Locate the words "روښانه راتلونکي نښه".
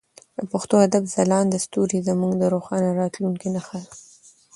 2.53-3.77